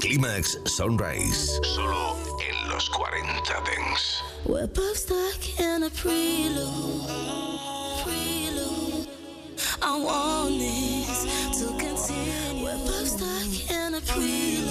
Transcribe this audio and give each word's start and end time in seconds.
Climax 0.00 0.58
Sunrise. 0.64 1.58
Solo 1.74 2.16
en 2.40 2.68
los 2.68 2.88
40 2.90 3.60
Dents. 3.64 4.22
We're 4.46 4.68
both 4.68 4.96
stuck 4.96 5.60
in 5.60 5.82
a 5.82 5.90
prelude. 5.90 7.08
Prelude. 8.04 9.08
I 9.82 10.00
want 10.00 10.58
this 10.58 11.26
to 11.58 11.66
continue. 11.78 12.64
We're 12.64 12.78
both 12.78 13.08
stuck 13.08 13.70
in 13.76 13.94
a 13.94 14.00
prelude. 14.02 14.69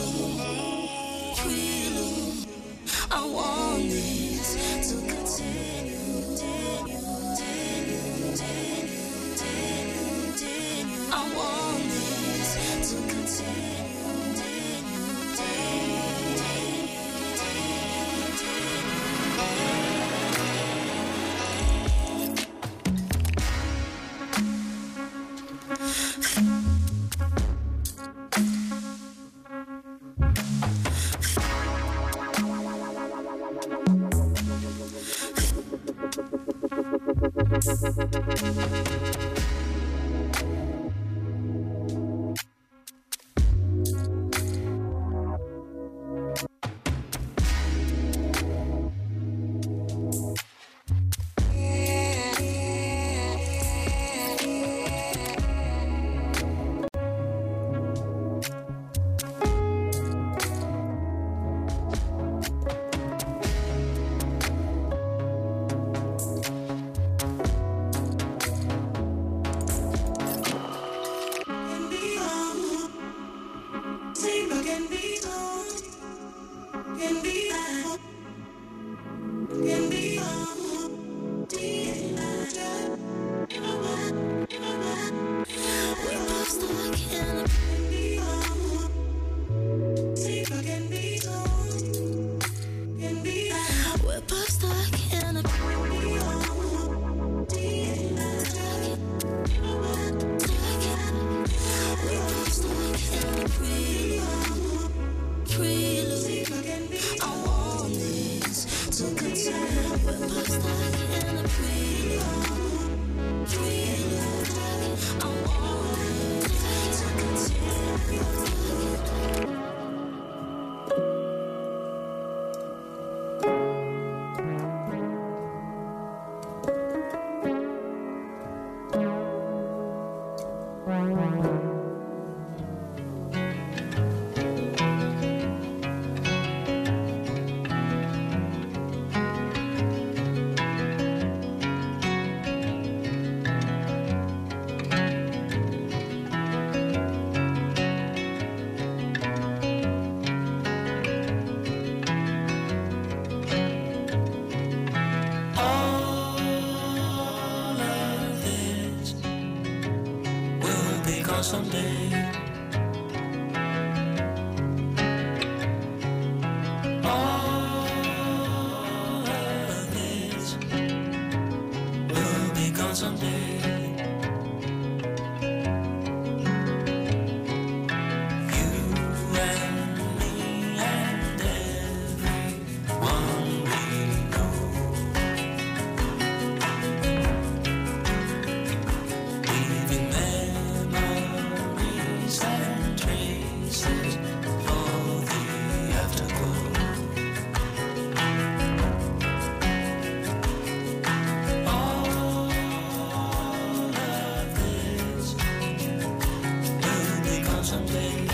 someday. 207.69 208.28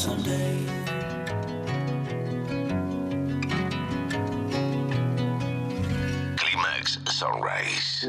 someday. 0.00 0.56
Climax 6.38 6.98
Sunrise. 7.10 8.08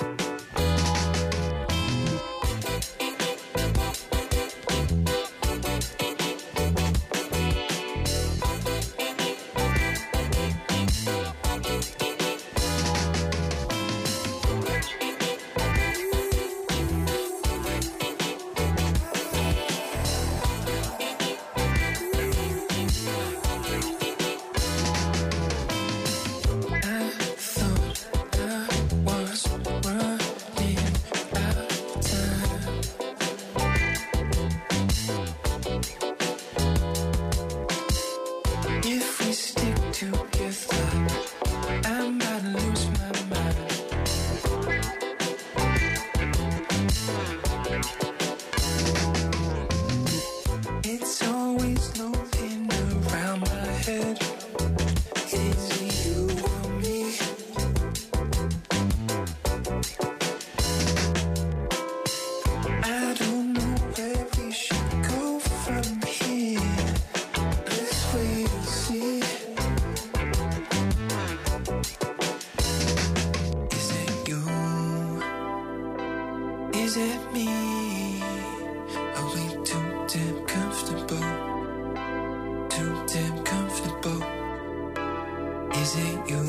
Is 85.81 85.95
it 85.95 86.29
you? 86.29 86.41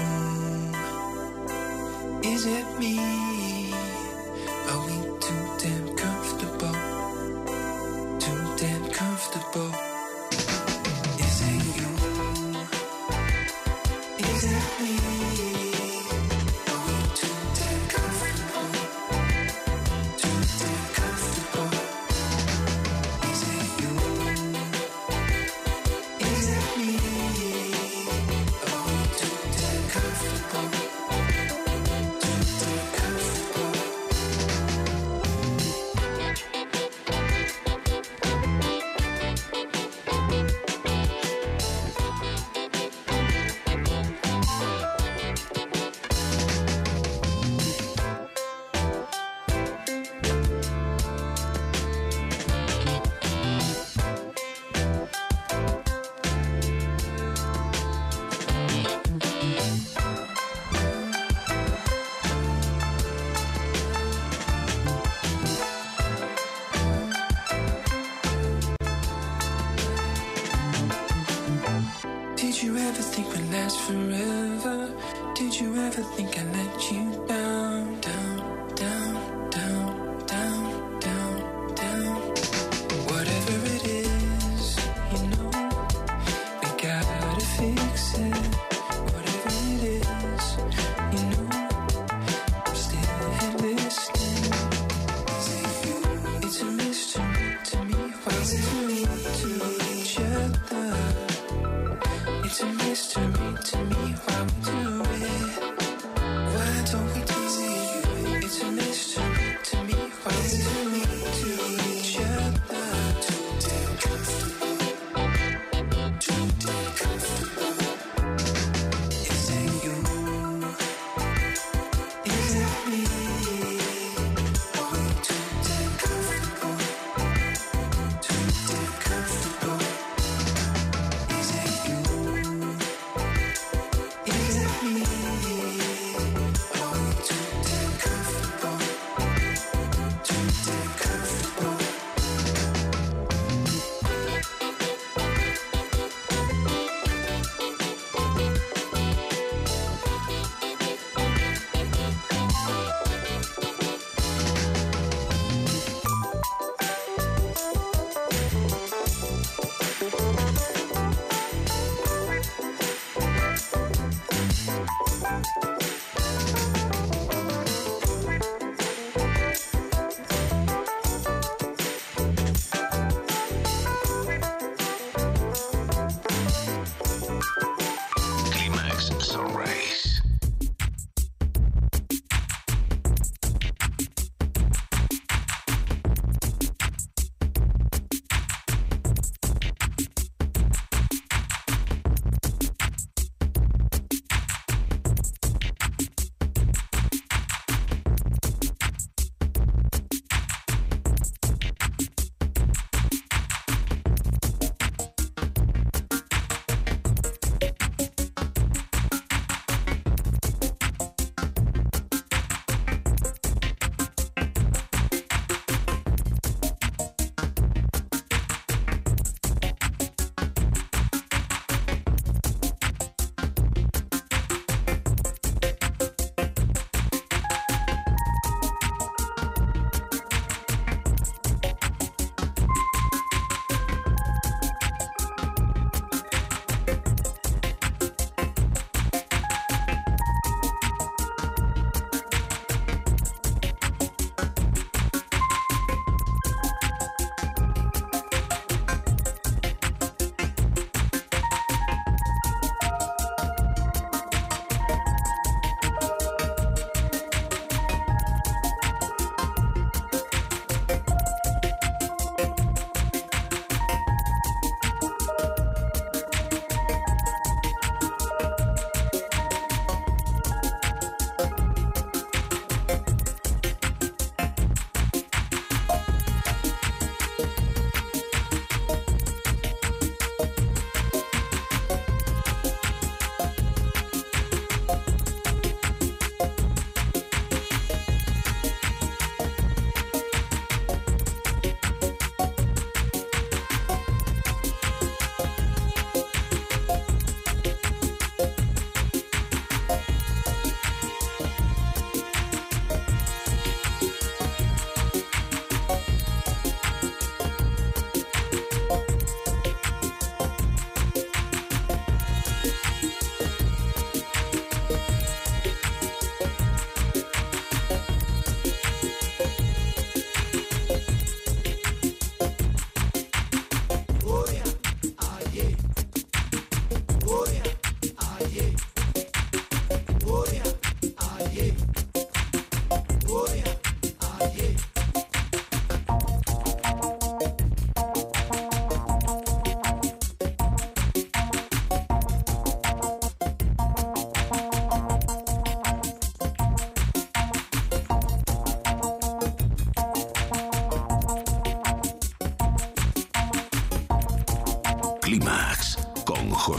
Is 2.23 2.45
it 2.45 2.79
me? 2.79 3.32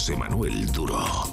José 0.04 0.18
Duro. 0.66 1.33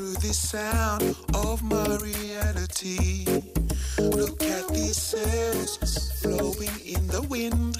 Through 0.00 0.14
the 0.14 0.32
sound 0.32 1.14
of 1.34 1.62
my 1.62 1.98
reality. 2.00 3.26
Look 3.98 4.42
at 4.42 4.66
these 4.68 4.96
sails 4.96 5.76
flowing 6.22 6.72
in 6.86 7.06
the 7.08 7.20
wind. 7.28 7.76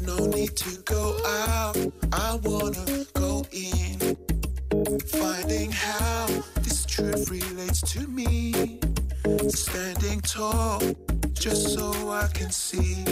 No 0.00 0.16
need 0.16 0.56
to 0.56 0.78
go 0.84 1.18
out, 1.26 1.76
I 2.10 2.36
wanna 2.42 3.04
go 3.12 3.44
in. 3.52 4.16
Finding 5.08 5.70
how 5.70 6.28
this 6.62 6.86
truth 6.86 7.30
relates 7.30 7.82
to 7.92 8.08
me. 8.08 8.80
Standing 9.48 10.22
tall, 10.22 10.80
just 11.34 11.74
so 11.74 11.92
I 12.08 12.28
can 12.28 12.50
see. 12.50 13.04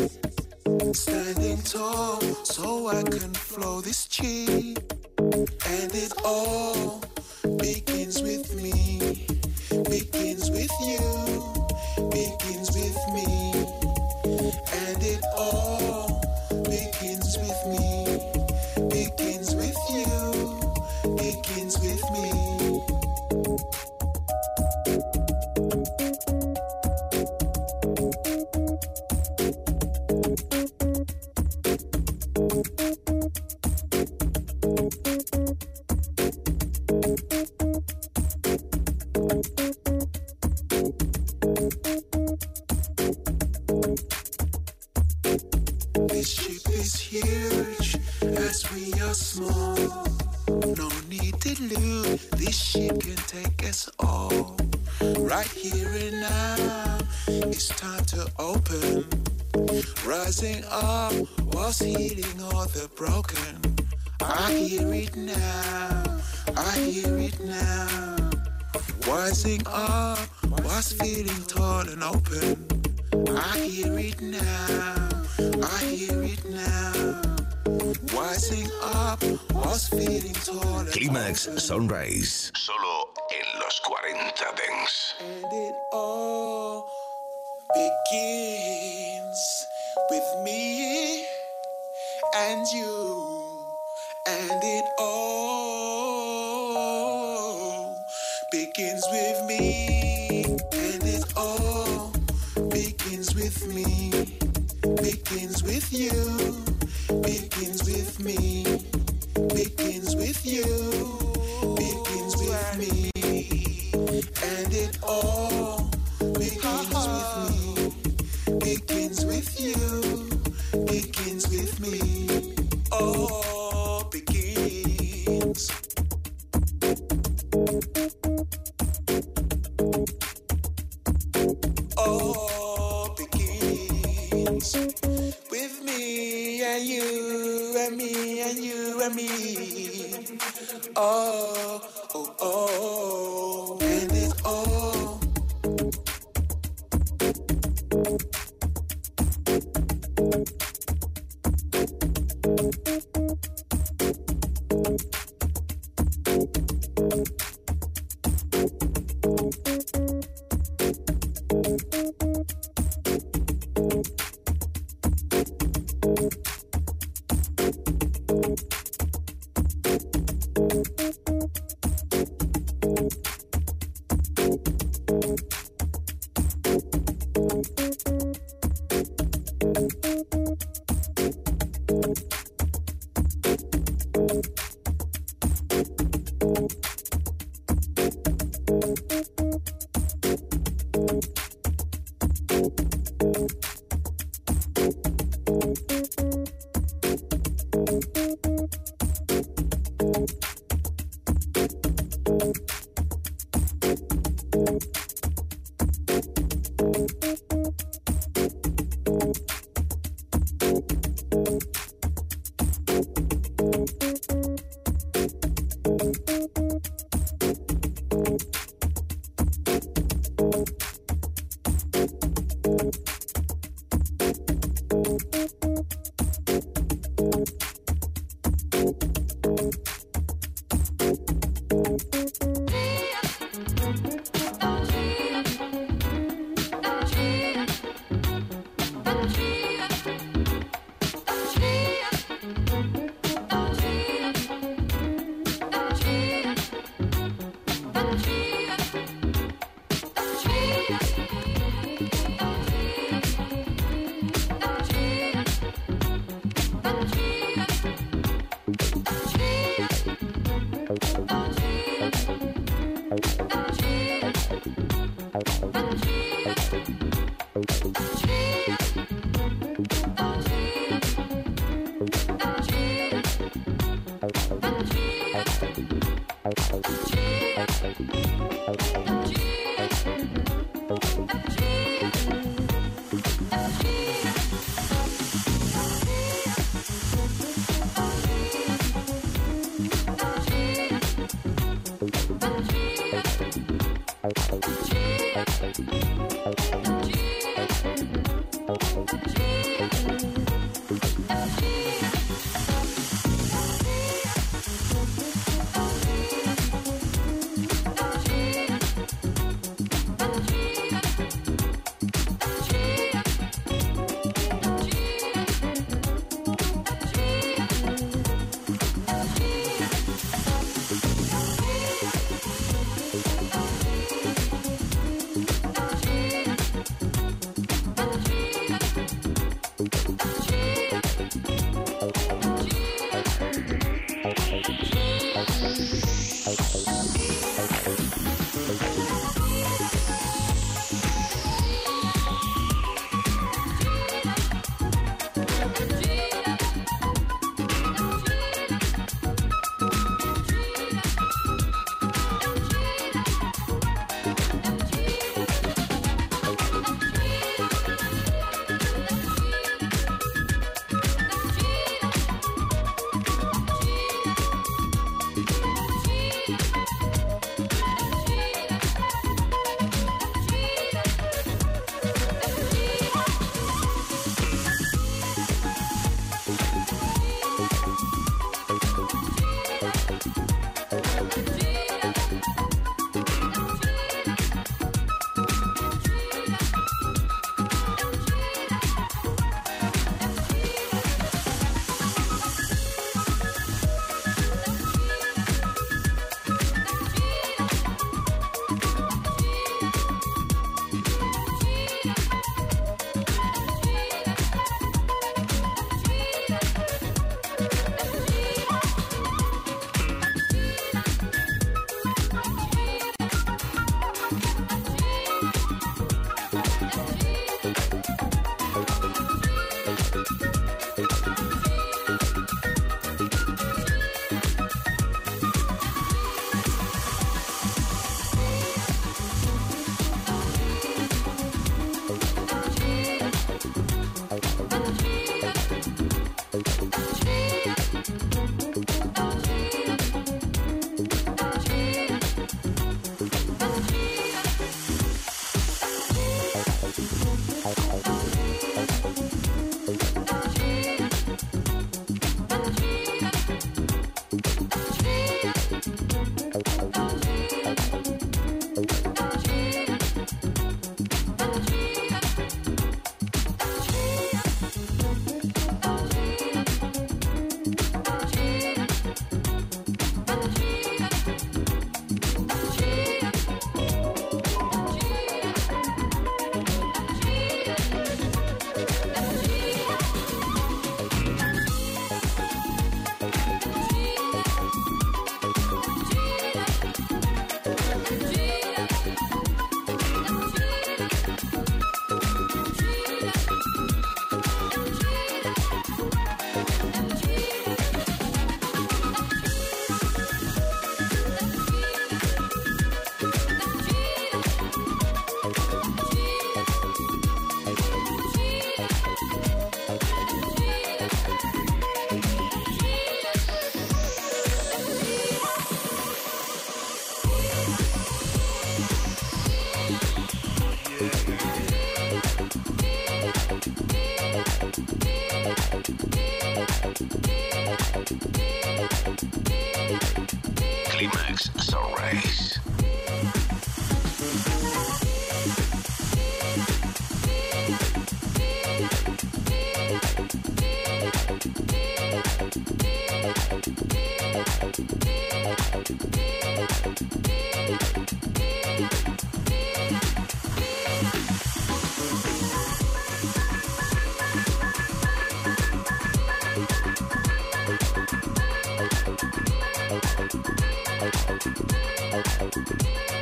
Standing 0.95 1.61
tall, 1.61 2.23
so 2.43 2.89
I 2.89 3.03
can 3.03 3.35
flow 3.35 3.83
this 3.83 4.09
chi. 4.09 4.77
And 5.19 5.95
it 5.95 6.15
all 6.25 7.06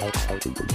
Outside 0.02 0.46
of 0.46 0.54
the 0.54 0.74